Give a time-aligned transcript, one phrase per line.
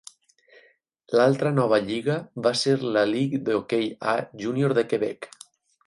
[1.19, 2.17] L'altra nova lliga
[2.47, 5.31] va ser la lligue de hoquei A júnior de Quebec.